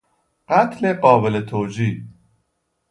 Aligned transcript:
قتل 0.49 0.93
قابل 0.93 1.41
توجیه 1.41 2.03